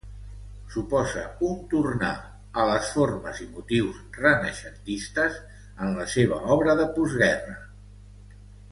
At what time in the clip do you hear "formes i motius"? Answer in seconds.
2.95-4.01